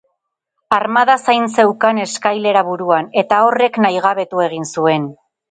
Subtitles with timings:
[0.77, 5.09] Armanda zain zeukan eskailera-buruan, eta horrek nahigabetu egin zuen.